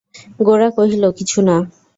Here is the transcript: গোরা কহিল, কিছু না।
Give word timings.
গোরা 0.39 0.69
কহিল, 0.77 1.03
কিছু 1.17 1.39
না। 1.47 1.55